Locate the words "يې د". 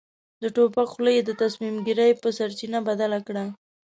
1.17-1.31